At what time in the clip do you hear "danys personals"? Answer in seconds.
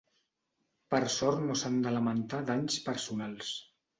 2.47-3.55